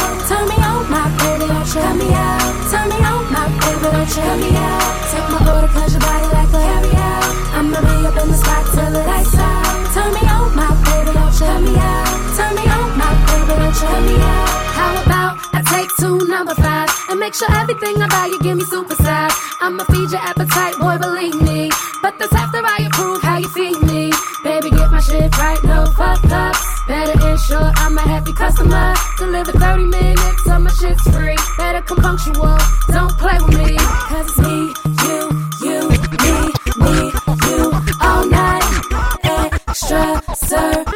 turn 1.81 1.97
me 1.97 2.97
on, 3.05 3.23
my 3.31 3.47
baby, 3.61 3.87
don't 3.93 4.39
me 4.41 4.51
out. 4.57 4.81
Take 5.11 5.27
my 5.29 5.39
order, 5.51 5.69
your 5.69 6.01
body 6.01 6.27
like 6.33 6.51
a 6.53 6.61
carryout. 6.65 7.23
I'ma 7.57 7.79
be 7.81 7.95
up 8.07 8.17
in 8.21 8.27
the 8.31 8.37
spot 8.37 8.63
till 8.73 8.91
the 8.91 9.03
lights 9.05 9.35
out. 9.37 9.93
Turn 9.93 10.11
me 10.13 10.23
on, 10.27 10.55
my 10.55 10.69
baby, 10.85 11.11
don't. 11.13 11.33
Turn 11.37 11.63
me 11.65 11.75
out. 11.77 12.07
How 14.77 15.03
about 15.03 15.37
I 15.53 15.61
take 15.73 15.89
two 15.99 16.17
number 16.27 16.55
five 16.55 16.89
and 17.09 17.19
make 17.19 17.35
sure 17.35 17.51
everything 17.51 18.01
about 18.01 18.29
you 18.29 18.39
give 18.39 18.57
me 18.57 18.63
super 18.63 18.95
size. 18.95 19.33
I'ma 19.61 19.83
feed 19.85 20.11
your 20.11 20.21
appetite, 20.21 20.75
boy, 20.79 20.97
believe 20.97 21.41
me. 21.41 21.69
But 22.01 22.17
that's 22.19 22.33
after 22.33 22.61
I 22.63 22.87
approve 22.89 23.21
how 23.21 23.37
you 23.37 23.49
feed 23.49 23.79
me. 23.83 24.11
Baby, 24.43 24.69
get 24.71 24.89
my 24.91 24.99
shit 24.99 25.35
right, 25.37 25.61
no 25.63 25.85
fuck 25.97 26.23
ups. 26.25 26.61
Better 26.87 27.17
ensure 27.29 27.71
I'm 27.75 27.97
a 27.97 28.01
happy 28.01 28.33
customer. 28.33 28.93
Deliver 29.17 29.51
30 29.51 29.85
minutes, 29.85 30.43
so 30.43 30.59
my 30.59 30.69
shit's 30.71 31.01
free. 31.09 31.35
Better 31.57 31.81
come 31.81 31.97
punctual, 31.97 32.57
don't 32.89 33.11
play 33.17 33.37
with 33.41 33.57
me. 33.57 33.77
Cause 33.77 34.29
it's 34.29 34.39
me, 34.39 34.73
you, 35.03 35.21
you, 35.65 35.89
me, 36.23 36.35
me, 36.85 37.11
you, 37.47 37.71
all 37.99 38.25
night. 38.29 38.63
Extra 39.23 40.21
service. 40.35 40.93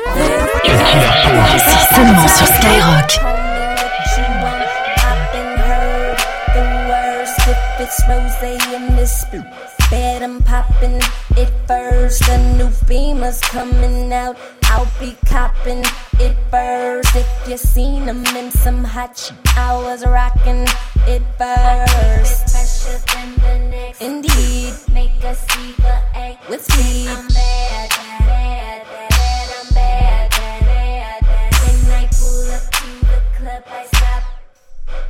C'est 1.58 1.96
seulement 1.96 2.28
sur 2.28 2.48
Skyrock. 2.48 3.42
It's 7.80 8.00
rose 8.08 8.44
in 8.44 8.96
this 8.96 9.26
bed. 9.90 10.22
I'm 10.22 10.42
popping 10.44 11.02
it 11.36 11.52
first. 11.68 12.24
The 12.28 12.38
new 12.58 12.70
beamer's 12.88 13.42
coming 13.42 14.14
out. 14.14 14.38
I'll 14.66 14.88
be 15.00 15.18
copping 15.26 15.84
it 16.20 16.38
first. 16.50 17.16
If 17.16 17.28
you 17.50 17.58
seen 17.58 17.91
them 18.14 18.36
in 18.36 18.52
some 18.52 18.84
hot 18.84 19.18
shit, 19.18 19.38
I 19.58 19.74
was 19.74 20.06
rocking 20.06 20.68
it 21.08 21.24
first. 21.38 22.44
Indeed, 24.02 24.74
make 24.92 25.24
us 25.24 25.40
see 25.52 25.72
the 25.78 25.98
egg 26.16 26.38
with 26.50 26.64
speed. 26.64 27.08
I'm 27.08 27.28
bad, 27.28 27.90
bad, 27.90 28.84
bad, 29.08 29.48
I'm 29.60 29.74
bad, 29.74 30.30
bad, 30.32 30.62
bad, 30.66 31.22
bad. 31.22 31.54
When 31.64 31.92
I 31.92 32.10
pull 32.12 32.52
up 32.52 32.64
to 32.80 32.90
the 33.12 33.22
club, 33.38 33.64
I 33.68 33.86
stop 33.96 34.24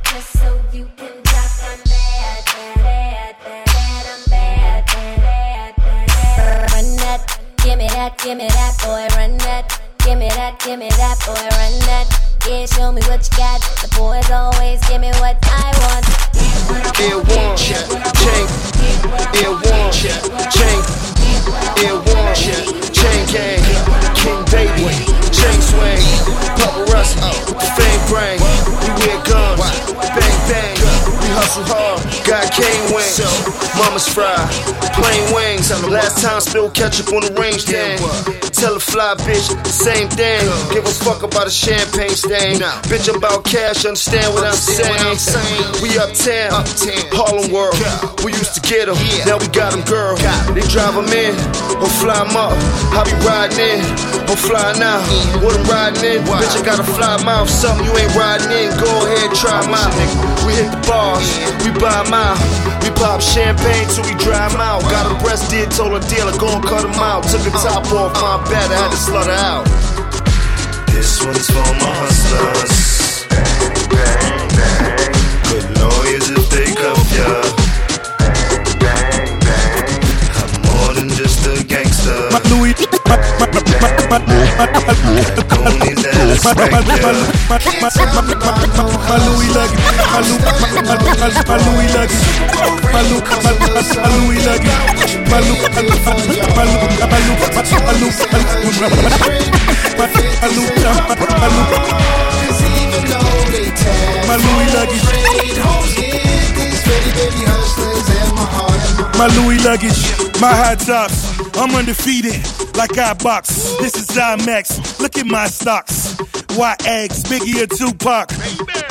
just 0.04 0.38
so 0.38 0.60
you 0.72 0.88
can 0.96 1.14
drop. 1.24 1.50
I'm 1.70 1.80
bad, 1.84 2.44
bad, 2.46 3.34
bad, 3.42 3.64
bad, 3.66 4.06
I'm 4.12 4.30
bad, 4.30 4.86
bad, 4.86 5.76
bad, 5.76 6.06
bad. 6.06 6.72
Run 6.72 6.96
that, 7.02 7.40
give 7.64 7.78
me 7.78 7.88
that, 7.88 8.18
give 8.18 8.38
me 8.38 8.46
that, 8.46 8.78
boy, 8.78 9.06
run 9.16 9.38
that. 9.38 9.80
Give 9.98 10.18
me 10.18 10.28
that, 10.28 10.60
give 10.60 10.78
me 10.78 10.88
that, 10.90 11.18
boy, 11.26 11.34
run 11.34 11.78
that. 11.88 12.21
Yeah, 12.48 12.66
show 12.66 12.90
me 12.90 13.00
what 13.06 13.22
you 13.22 13.36
got. 13.38 13.60
The 13.80 13.88
boys 13.96 14.28
always 14.30 14.80
give 14.88 15.00
me 15.00 15.10
what 15.22 15.38
I 15.46 15.70
want. 15.86 16.04
Ear 16.98 17.18
one, 17.22 17.56
chain. 17.56 17.86
Ear 19.38 19.54
one, 19.54 19.92
chain. 19.92 20.82
Ear 21.78 21.96
one, 22.02 22.34
chain 22.34 23.22
gang. 23.30 23.62
King 24.18 24.42
baby, 24.50 24.90
chain 25.30 25.58
swing. 25.62 26.02
Paparazzi, 26.58 27.22
fame 27.78 28.02
brain. 28.10 28.40
We 28.82 29.06
wear 29.06 29.22
guns, 29.22 29.92
bang 30.14 30.38
bang. 30.50 30.81
We 31.52 31.60
hustle 31.60 31.76
hard, 31.76 32.00
got 32.24 32.48
cane 32.48 32.94
wings. 32.96 33.20
Mama's 33.76 34.08
fried, 34.08 34.48
plain 34.96 35.34
wings. 35.34 35.68
Last 35.84 36.22
time 36.22 36.40
spilled 36.40 36.72
ketchup 36.72 37.12
on 37.12 37.20
the 37.20 37.32
range 37.38 37.64
thing. 37.64 37.98
Tell 38.56 38.76
a 38.76 38.80
fly 38.80 39.14
bitch, 39.20 39.52
same 39.66 40.08
thing. 40.08 40.40
Give 40.72 40.86
a 40.86 40.88
fuck 40.88 41.22
about 41.22 41.48
a 41.48 41.50
champagne 41.50 42.16
stain. 42.16 42.56
Bitch 42.88 43.14
about 43.14 43.44
cash, 43.44 43.84
understand 43.84 44.32
what 44.32 44.44
I'm 44.44 44.54
saying. 44.56 45.76
We 45.82 45.98
uptown, 45.98 46.64
Harlem 47.12 47.52
World. 47.52 47.76
We 48.24 48.32
used 48.32 48.54
to 48.54 48.62
get 48.64 48.86
them, 48.86 48.96
now 49.26 49.36
we 49.36 49.48
got 49.52 49.72
them, 49.72 49.84
girl. 49.84 50.16
They 50.56 50.64
drive 50.72 50.94
them 50.96 51.12
in, 51.12 51.36
or 51.76 51.90
fly 52.00 52.16
them 52.16 52.32
up. 52.32 52.56
I 52.96 53.04
be 53.04 53.12
riding 53.28 53.60
in, 53.60 54.21
or 54.32 54.36
flying 54.36 54.80
out. 54.80 55.04
What 55.44 55.52
I'm 55.52 55.64
riding 55.68 56.04
in, 56.04 56.24
bitch, 56.24 56.56
I 56.56 56.64
got 56.64 56.80
a 56.80 56.84
fly 56.84 57.22
mouth. 57.22 57.50
Something 57.50 57.84
you 57.84 57.92
ain't 57.92 58.14
riding 58.16 58.50
in, 58.50 58.72
go 58.80 58.88
ahead, 59.04 59.28
try 59.36 59.60
out. 59.60 59.92
We 60.46 60.56
hit 60.56 60.72
the 60.72 60.80
bars, 60.88 61.28
we 61.62 61.70
buy 61.76 62.00
out. 62.08 62.40
We 62.82 62.88
pop 62.96 63.20
champagne 63.20 63.86
till 63.92 64.04
we 64.08 64.14
dry 64.24 64.48
'em 64.48 64.56
out. 64.56 64.82
Got 64.88 65.12
a 65.12 65.14
breast 65.22 65.50
did, 65.50 65.70
told 65.70 65.92
a 65.92 66.00
dealer, 66.08 66.36
go 66.38 66.48
and 66.48 66.64
cut 66.64 66.84
'em 66.84 66.96
out. 66.96 67.28
Took 67.28 67.42
the 67.44 67.50
top 67.50 67.84
off 67.92 68.12
my 68.16 68.38
bed, 68.48 68.72
I 68.72 68.76
had 68.82 68.90
to 68.90 69.00
slut 69.06 69.26
her 69.26 69.40
out. 69.52 69.64
This 70.88 71.22
one's 71.22 71.46
for 71.46 71.70
my 71.82 71.92
hustlers. 72.02 73.26
Bang, 73.28 73.84
bang, 73.92 74.48
bang. 74.56 75.12
Good 75.48 75.66
lawyers 75.78 76.28
ya. 76.28 77.30
Bang, 78.80 79.28
bang. 79.44 80.00
I'm 80.40 80.52
more 80.66 80.92
than 80.94 81.08
just 81.20 81.46
a 81.46 81.62
gangster. 81.64 82.30
My 82.32 82.40
Louis, 82.50 82.74
my, 83.12 83.48
Louis 89.26 89.48
luggage, 89.52 89.78
my 90.08 90.20
Louis, 90.22 90.48
luggage, 91.12 91.42
my 91.48 91.56
Louis, 91.62 91.90
luggage, 91.92 92.22
my 104.26 104.36
Louis 104.36 104.68
luggage. 104.72 105.12
My 109.18 109.28
Louis 109.36 109.58
luggage, 109.62 110.02
my 110.40 110.52
high 110.52 110.74
tops. 110.74 111.38
I'm 111.56 111.70
undefeated, 111.76 112.42
like 112.76 112.96
I 112.98 113.14
box. 113.14 113.76
This 113.78 113.94
is 113.96 114.08
IMAX. 114.08 115.00
Look 115.00 115.18
at 115.18 115.26
my 115.26 115.46
stocks. 115.46 116.16
White 116.56 116.86
eggs, 116.86 117.22
Biggie 117.24 117.62
or 117.62 117.66
Tupac. 117.66 118.28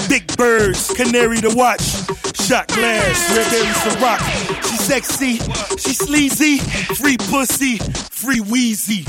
Big 0.10 0.36
birds, 0.38 0.92
canary 0.94 1.42
to 1.42 1.54
watch. 1.56 1.84
Shot 2.36 2.68
glass, 2.70 3.36
red 3.36 3.50
berries 3.52 3.84
to 3.84 4.00
rock. 4.02 4.20
She 4.66 4.78
sexy, 4.78 5.38
she 5.78 5.94
sleazy. 5.94 6.58
Free 6.96 7.18
pussy, 7.18 7.78
free 7.78 8.40
Weezy. 8.40 9.06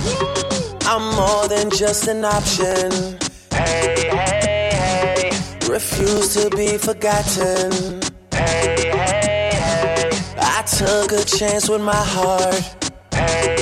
I'm 0.87 1.15
more 1.17 1.49
than 1.49 1.71
just 1.71 2.09
an 2.09 2.25
option. 2.25 3.19
Hey, 3.51 4.11
hey, 4.11 4.71
hey. 4.73 5.31
Refuse 5.69 6.35
to 6.35 6.51
be 6.51 6.77
forgotten. 6.77 8.01
Hey, 8.33 8.91
hey, 8.91 9.51
hey. 9.55 10.11
I 10.39 10.63
took 10.63 11.13
a 11.13 11.25
chance 11.25 11.69
with 11.69 11.81
my 11.81 11.95
heart. 11.95 12.55
Hey, 13.15 13.57
hey, 13.57 13.57
hey. 13.57 13.62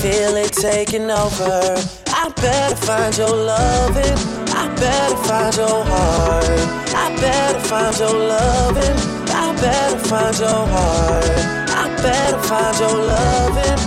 feel 0.00 0.36
it 0.36 0.52
taking 0.52 1.10
over. 1.10 1.74
I 2.08 2.28
better 2.36 2.76
find 2.76 3.16
your 3.16 3.34
loving. 3.34 4.18
I 4.52 4.64
better 4.76 5.16
find 5.28 5.56
your 5.56 5.84
heart. 5.84 6.60
I 6.94 7.06
better 7.20 7.60
find 7.60 7.98
your 7.98 8.14
loving. 8.14 8.96
I 9.30 9.46
better 9.60 9.98
find 9.98 10.38
your 10.38 10.62
heart. 10.74 11.66
I 11.82 11.84
better 12.02 12.42
find 12.42 12.78
your 12.78 12.96
loving. 13.12 13.80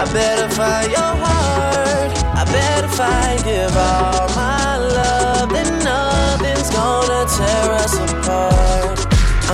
I 0.00 0.04
better 0.12 0.48
find 0.50 0.90
your 0.90 1.14
heart. 1.24 2.10
I 2.36 2.44
bet 2.52 2.84
if 2.84 3.00
I 3.00 3.36
give 3.44 3.76
all 3.76 4.28
my 4.34 4.76
love, 4.76 5.50
then 5.50 5.70
nothing's 5.84 6.70
gonna 6.70 7.24
tear 7.36 7.70
us 7.82 7.94
apart. 7.94 8.98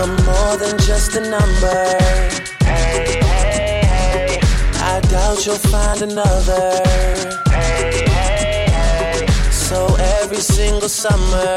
I'm 0.00 0.16
more 0.24 0.56
than 0.56 0.78
just 0.78 1.14
a 1.16 1.20
number. 1.20 2.39
Doubt 5.10 5.44
you'll 5.44 5.56
find 5.56 6.02
another. 6.02 6.82
Hey, 7.50 8.04
hey, 8.06 8.66
hey. 8.70 9.26
So 9.50 9.96
every 10.22 10.38
single 10.38 10.88
summer, 10.88 11.56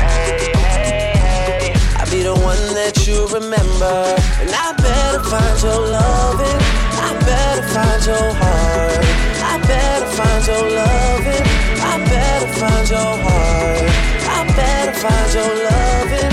hey, 0.00 0.52
hey, 0.56 1.12
hey. 1.26 1.74
I'll 1.98 2.10
be 2.10 2.22
the 2.22 2.34
one 2.34 2.64
that 2.72 3.06
you 3.06 3.26
remember. 3.28 3.94
And 4.40 4.50
I 4.50 4.72
better 4.80 5.22
find 5.32 5.56
your 5.62 5.80
loving. 5.96 6.60
I 7.06 7.10
better 7.28 7.66
find 7.74 8.02
your 8.06 8.28
heart. 8.40 9.04
I 9.52 9.54
better 9.68 10.10
find 10.16 10.42
your 10.46 10.64
loving. 10.80 11.44
I 11.90 11.94
better 12.08 12.52
find 12.60 12.88
your 12.88 13.12
heart. 13.26 13.90
I 14.32 14.40
better 14.56 14.94
find 15.02 15.28
your 15.36 15.52
loving. 15.68 16.32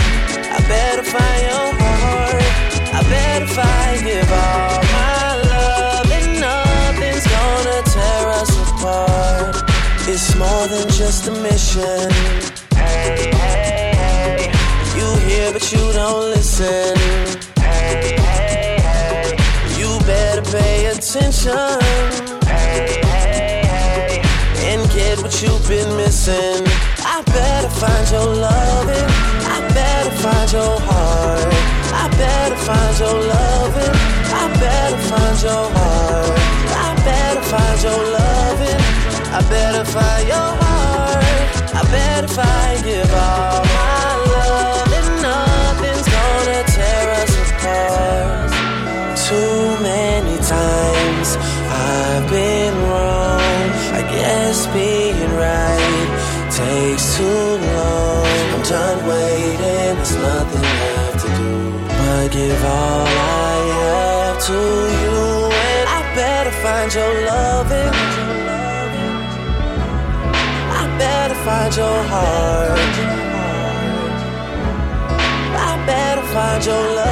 I 0.55 0.57
better 0.71 1.03
find 1.03 1.41
your 1.51 1.78
than 11.17 11.35
a 11.35 11.41
mission. 11.41 12.11
Hey, 12.75 13.31
hey, 13.33 13.93
hey. 13.97 14.51
You 14.95 15.07
hear, 15.27 15.51
but 15.51 15.71
you 15.71 15.91
don't 15.91 16.29
listen. 16.29 16.95
Hey, 17.57 18.15
hey, 18.15 18.77
hey. 18.79 19.37
You 19.79 19.89
better 20.05 20.43
pay 20.43 20.85
attention. 20.85 21.81
Hey, 22.45 23.01
hey, 23.01 23.65
hey. 23.65 24.21
And 24.69 24.87
get 24.91 25.17
what 25.23 25.41
you've 25.41 25.67
been 25.67 25.97
missing. 25.97 26.61
I 27.01 27.23
better 27.25 27.69
find 27.69 28.05
your 28.11 28.27
loving. 28.27 29.09
I 29.49 29.67
better 29.73 30.11
find 30.11 30.51
your 30.51 30.79
heart. 30.79 31.53
I 31.91 32.07
better 32.21 32.55
find 32.55 32.99
your 32.99 33.17
loving. 33.33 33.95
I 34.41 34.45
better 34.61 35.01
find 35.09 35.41
your 35.41 35.65
heart. 35.73 36.39
I 36.85 36.95
better 37.03 37.41
find 37.41 37.81
your 37.81 37.97
loving. 38.13 38.38
I 39.31 39.41
better 39.47 39.85
find 39.85 40.27
your 40.27 40.49
heart. 40.61 41.23
I 41.79 41.83
better 41.91 42.27
find 42.27 42.83
give 42.83 43.11
all 43.13 43.61
my 43.77 44.09
love, 44.33 44.89
and 44.97 45.09
nothing's 45.21 46.07
gonna 46.17 46.61
tear 46.75 47.05
us 47.21 47.33
apart. 47.45 48.49
Too 49.29 49.83
many 49.83 50.35
times 50.57 51.37
I've 51.69 52.25
been 52.29 52.73
wrong. 52.89 53.65
I 53.99 54.01
guess 54.15 54.65
being 54.73 55.31
right 55.37 56.09
takes 56.49 57.15
too 57.17 57.49
long. 57.77 58.25
I'm 58.53 58.63
done 58.63 58.99
waiting. 59.07 59.59
There's 59.59 60.15
nothing 60.15 60.65
left 60.81 61.19
to 61.23 61.29
do 61.37 61.79
but 61.99 62.31
give 62.31 62.65
all 62.65 63.05
I 63.05 63.57
have 63.77 64.37
to 64.47 64.59
you, 65.01 65.17
and 65.53 65.85
I 65.97 66.01
better 66.15 66.51
find 66.63 66.91
your 66.93 67.13
love 67.25 67.68
find 71.69 71.77
your 71.77 72.03
heart. 72.03 72.79
I 75.55 75.85
better 75.85 76.21
find 76.33 76.65
your 76.65 76.95
loving. 76.95 77.08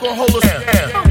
Gonna 0.00 0.14
hold 0.14 0.30
us 0.36 0.92
down? 0.92 1.07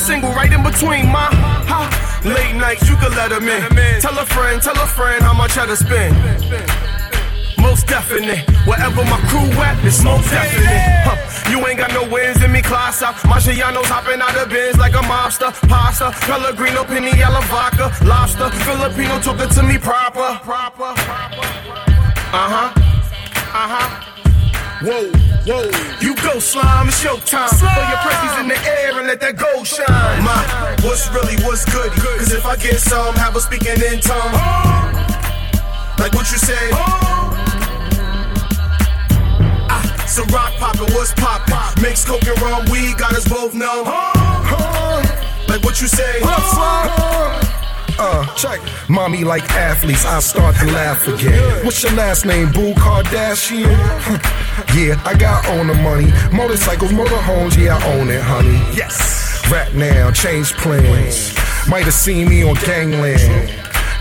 Single 0.00 0.32
right 0.32 0.52
in 0.52 0.62
between, 0.62 1.06
ma. 1.12 1.28
Ha. 1.70 1.80
Late 2.24 2.56
nights, 2.56 2.88
you 2.88 2.96
can 2.96 3.12
let 3.14 3.32
'em 3.32 3.48
in. 3.48 4.00
Tell 4.00 4.18
a 4.18 4.26
friend, 4.26 4.62
tell 4.62 4.78
a 4.80 4.88
friend 4.98 5.22
how 5.22 5.34
much 5.34 5.58
I 5.58 5.66
to 5.66 5.76
spend. 5.76 6.12
Most 7.58 7.86
definite, 7.86 8.40
wherever 8.64 9.04
my 9.04 9.20
crew 9.28 9.48
at, 9.68 9.76
it's 9.84 10.02
most 10.02 10.30
definite. 10.30 10.82
Huh. 11.06 11.50
You 11.50 11.58
ain't 11.66 11.78
got 11.78 11.92
no 11.92 12.04
wins 12.04 12.42
in 12.42 12.50
me, 12.50 12.62
class 12.62 13.02
out. 13.02 13.14
Marciano's 13.30 13.90
hopping 13.94 14.20
out 14.22 14.36
of 14.36 14.48
bins 14.48 14.78
like 14.78 14.94
a 14.94 15.04
mobster. 15.12 15.50
Pasta, 15.68 16.10
Pellegrino, 16.26 16.82
yellow 17.22 17.42
vodka, 17.52 17.86
lobster. 18.04 18.48
Filipino 18.68 19.20
talking 19.20 19.50
to 19.50 19.62
me 19.62 19.76
proper. 19.76 20.28
Proper. 20.42 20.94
Uh 22.32 22.48
huh. 22.54 22.68
Uh 23.60 23.68
huh. 23.72 23.88
Whoa, 24.86 25.12
whoa. 25.46 25.70
You 26.00 26.14
go 26.16 26.38
slime, 26.38 26.88
it's 26.88 27.02
your 27.02 27.18
time. 27.18 27.48
Throw 27.50 27.68
your 27.68 27.98
presses 28.04 28.38
in 28.40 28.48
the 28.48 28.58
air 28.68 28.98
and 28.98 29.06
let 29.06 29.20
that 29.20 29.36
gold 29.36 29.66
shine. 29.66 30.22
My, 30.24 30.76
what's 30.82 31.08
really 31.10 31.36
what's 31.44 31.64
good? 31.64 31.90
Cause 31.92 32.32
if 32.32 32.46
I 32.46 32.56
get 32.56 32.80
some, 32.80 33.14
have 33.16 33.36
a 33.36 33.40
speaking 33.40 33.80
in 33.80 34.00
tongue. 34.00 34.32
Like 35.98 36.14
what 36.14 36.30
you 36.30 36.38
say. 36.38 36.70
Ah, 39.68 40.04
so 40.08 40.24
rock 40.32 40.52
poppin', 40.56 40.92
what's 40.94 41.12
poppin'? 41.14 41.82
Mix 41.82 42.04
coke 42.04 42.26
and 42.26 42.40
rum, 42.40 42.64
weed 42.70 42.96
got 42.98 43.12
us 43.12 43.28
both 43.28 43.54
numb. 43.54 43.84
Like 45.48 45.62
what 45.64 45.80
you 45.80 45.88
say. 45.88 46.20
Uh, 48.02 48.24
check. 48.34 48.60
Mommy 48.88 49.24
like 49.24 49.42
athletes, 49.50 50.06
I 50.06 50.20
start 50.20 50.56
to 50.56 50.64
laugh 50.66 51.06
again. 51.06 51.64
What's 51.66 51.82
your 51.82 51.92
last 51.92 52.24
name, 52.24 52.50
Boo 52.50 52.72
Kardashian? 52.72 53.68
yeah, 54.74 55.00
I 55.04 55.14
got 55.16 55.46
own 55.48 55.66
the 55.66 55.74
money. 55.74 56.12
Motorcycles, 56.32 56.92
motorhomes, 56.92 57.56
yeah, 57.56 57.76
I 57.76 57.98
own 57.98 58.08
it, 58.08 58.22
honey. 58.22 58.58
Yes. 58.76 59.42
Rap 59.50 59.72
now, 59.74 60.10
change 60.10 60.52
plans. 60.54 61.34
Might 61.68 61.84
have 61.84 61.94
seen 61.94 62.28
me 62.28 62.42
on 62.42 62.54
gangland. 62.56 63.50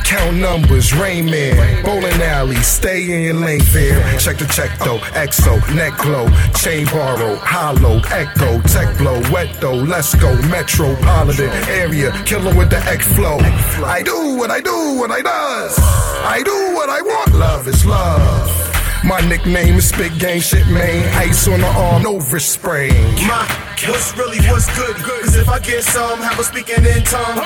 count 0.09 0.37
numbers, 0.37 0.91
Rain 0.93 1.25
Man, 1.25 1.83
bowling 1.83 2.21
alley, 2.21 2.55
stay 2.55 3.03
in 3.03 3.21
your 3.21 3.33
lane 3.35 3.61
fair. 3.61 4.01
Check 4.17 4.37
the 4.37 4.45
check 4.45 4.75
though, 4.79 4.97
EXO, 5.13 5.75
neck 5.75 5.97
glow, 5.97 6.27
chain 6.55 6.85
borrow, 6.87 7.35
hollow, 7.35 8.01
echo, 8.09 8.59
tech 8.61 8.97
blow, 8.97 9.21
wet 9.31 9.55
though, 9.61 9.75
let's 9.75 10.15
go, 10.15 10.35
metropolitan 10.49 11.49
area, 11.69 12.11
killer 12.25 12.55
with 12.55 12.69
the 12.71 12.79
X 12.87 13.05
flow. 13.15 13.37
I 13.85 14.01
do 14.03 14.35
what 14.35 14.49
I 14.49 14.61
do 14.61 14.97
what 14.97 15.11
I 15.11 15.21
does. 15.21 15.77
I 15.79 16.41
do 16.43 16.73
what 16.73 16.89
I 16.89 17.01
want, 17.01 17.33
love 17.35 17.67
is 17.67 17.85
love. 17.85 18.68
My 19.03 19.21
nickname 19.27 19.75
is 19.75 19.89
Spit 19.89 20.17
Game 20.19 20.41
Shit 20.41 20.67
Man. 20.67 21.07
Ice 21.17 21.47
on 21.47 21.59
the 21.61 21.67
arm, 21.67 22.03
no 22.03 22.19
wrist 22.19 22.51
sprain. 22.51 22.93
My, 23.25 23.47
what's 23.87 24.15
really 24.17 24.37
what's 24.49 24.67
good? 24.77 24.95
Cause 24.97 25.35
if 25.35 25.49
I 25.49 25.59
get 25.59 25.83
some, 25.83 26.19
have 26.19 26.37
a 26.37 26.43
speaking 26.43 26.85
in 26.85 27.03
tongue. 27.03 27.37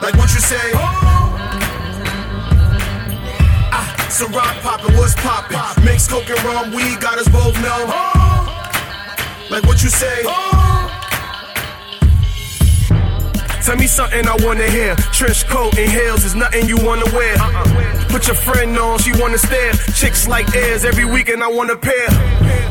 Like 0.00 0.14
what 0.14 0.32
you 0.32 0.40
say. 0.40 0.70
Ah, 3.70 4.06
so 4.08 4.28
rock 4.28 4.56
poppin', 4.62 4.96
what's 4.96 5.14
poppin'? 5.16 5.84
Mix 5.84 6.06
coke 6.08 6.30
and 6.30 6.42
rum, 6.44 6.70
weed 6.72 7.00
got 7.00 7.18
us 7.18 7.28
both 7.28 7.54
numb. 7.60 7.88
Like 9.50 9.64
what 9.64 9.82
you 9.82 9.88
say. 9.88 10.22
Tell 13.68 13.76
me 13.76 13.86
something 13.86 14.26
I 14.26 14.34
wanna 14.46 14.66
hear. 14.66 14.96
Trench 15.12 15.46
coat 15.46 15.76
and 15.76 15.92
heels 15.92 16.24
is 16.24 16.34
nothing 16.34 16.66
you 16.66 16.78
wanna 16.78 17.04
wear. 17.12 17.36
Put 18.08 18.26
your 18.26 18.34
friend 18.34 18.78
on, 18.78 18.98
she 18.98 19.12
wanna 19.20 19.36
stare. 19.36 19.74
Chicks 19.92 20.26
like 20.26 20.56
airs 20.56 20.86
every 20.86 21.04
weekend 21.04 21.44
I 21.44 21.48
wanna 21.48 21.76
pair. 21.76 22.08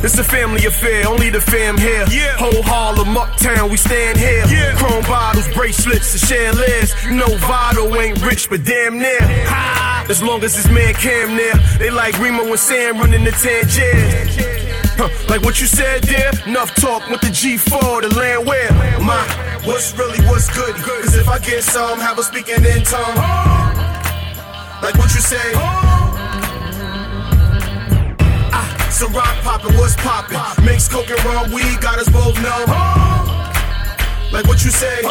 It's 0.03 0.17
a 0.17 0.23
family 0.23 0.65
affair, 0.65 1.07
only 1.07 1.29
the 1.29 1.39
fam 1.39 1.77
here. 1.77 2.03
Whole 2.39 2.63
Harlem, 2.63 3.15
uptown, 3.15 3.69
we 3.69 3.77
stand 3.77 4.17
here. 4.17 4.43
Chrome 4.77 5.03
bottles, 5.03 5.47
bracelets, 5.53 6.13
and 6.13 6.21
chandeliers. 6.27 6.91
No 7.11 7.27
Vado 7.45 7.95
ain't 8.01 8.19
rich, 8.25 8.49
but 8.49 8.63
damn 8.65 8.97
near. 8.97 9.21
Ha! 9.21 10.07
As 10.09 10.23
long 10.23 10.43
as 10.43 10.55
this 10.55 10.67
man 10.71 10.95
Cam 10.95 11.35
near, 11.35 11.53
they 11.77 11.91
like 11.91 12.17
Remo 12.17 12.41
and 12.43 12.59
Sam 12.59 12.97
running 12.97 13.23
the 13.23 13.33
Tangier. 13.33 14.57
Huh, 14.97 15.09
like 15.29 15.43
what 15.43 15.61
you 15.61 15.67
said, 15.67 16.01
dear. 16.07 16.31
Enough 16.47 16.73
talk 16.73 17.07
with 17.07 17.21
the 17.21 17.27
G4, 17.27 18.01
the 18.01 18.15
land 18.17 18.47
where 18.47 18.71
my 18.99 19.46
What's 19.67 19.91
really 19.97 20.25
what's 20.27 20.47
good? 20.55 20.75
Cause 20.75 21.17
if 21.17 21.27
I 21.27 21.39
get 21.39 21.61
some, 21.61 21.99
have 21.99 22.17
a 22.17 22.23
speaking 22.23 22.63
in 22.63 22.83
tongue. 22.85 23.17
Like 24.81 24.95
what 24.95 25.13
you 25.13 25.19
say. 25.19 25.51
Ah, 28.53 28.87
some 28.89 29.11
rock 29.11 29.35
poppin', 29.43 29.75
what's 29.75 29.97
poppin'? 29.97 30.39
Mix 30.63 30.87
coke 30.87 31.09
and 31.09 31.21
raw 31.25 31.43
weed, 31.53 31.81
got 31.81 31.99
us 31.99 32.07
both 32.07 32.41
numb. 32.41 32.69
Like 34.31 34.47
what 34.47 34.63
you 34.63 34.71
say. 34.71 35.01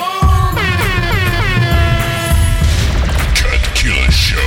Cut 3.37 3.61
Killer 3.75 4.11
Show. 4.11 4.40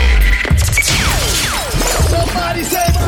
Somebody 2.10 2.64
say. 2.64 2.99